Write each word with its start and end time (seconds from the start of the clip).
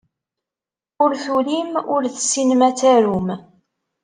Ur 1.03 1.11
turim, 1.23 1.71
ur 1.93 2.01
tessinem 2.13 2.61
ad 2.67 2.75
tarum. 2.79 3.27